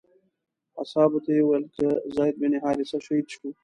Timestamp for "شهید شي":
3.05-3.47